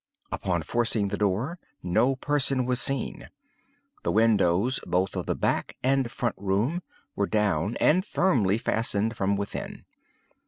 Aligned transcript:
Upon 0.31 0.63
forcing 0.63 1.09
the 1.09 1.17
door 1.17 1.59
no 1.83 2.15
person 2.15 2.65
was 2.65 2.81
seen. 2.81 3.29
The 4.01 4.11
windows, 4.11 4.79
both 4.87 5.15
of 5.15 5.27
the 5.27 5.35
back 5.35 5.77
and 5.83 6.11
front 6.11 6.33
room, 6.39 6.81
were 7.15 7.27
down 7.27 7.77
and 7.77 8.03
firmly 8.03 8.57
fastened 8.57 9.15
from 9.15 9.35
within. 9.35 9.85